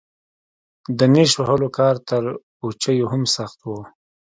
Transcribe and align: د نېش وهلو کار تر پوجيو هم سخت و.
د 0.97 0.99
نېش 1.13 1.31
وهلو 1.39 1.69
کار 1.77 1.95
تر 2.09 2.23
پوجيو 2.57 3.07
هم 3.11 3.23
سخت 3.35 3.59
و. 3.63 3.69